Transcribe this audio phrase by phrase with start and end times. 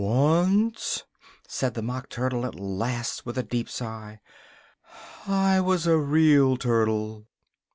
[0.03, 1.03] "Once,"
[1.47, 4.19] said the Mock Turtle at last, with a deep sigh,
[5.27, 7.27] "I was a real Turtle."